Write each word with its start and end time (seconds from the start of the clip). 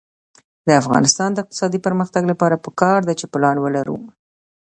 د 0.67 0.69
افغانستان 0.81 1.29
د 1.33 1.37
اقتصادي 1.43 1.79
پرمختګ 1.87 2.23
لپاره 2.31 2.61
پکار 2.65 2.99
ده 3.07 3.13
چې 3.19 3.25
پلان 3.33 3.57
ولرو. 3.61 3.97